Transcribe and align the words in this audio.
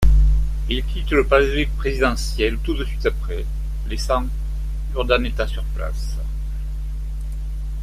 Il 0.67 0.83
quitte 0.83 1.11
le 1.11 1.27
palais 1.27 1.67
présidentiel 1.77 2.57
tout 2.63 2.73
de 2.73 2.83
suite 2.85 3.05
après, 3.05 3.45
laissant 3.87 4.25
Urdaneta 4.95 5.45
sur 5.45 5.63
place. 5.75 6.17